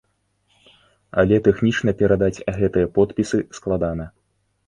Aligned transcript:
Але 1.23 1.35
тэхнічна 1.47 1.93
перадаць 2.01 2.43
гэтыя 2.59 2.87
подпісы 2.97 3.37
складана. 3.61 4.09